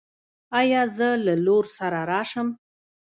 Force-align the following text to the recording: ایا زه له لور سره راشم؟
ایا 0.59 0.81
زه 0.97 1.09
له 1.25 1.33
لور 1.45 1.65
سره 1.77 1.99
راشم؟ 2.11 2.47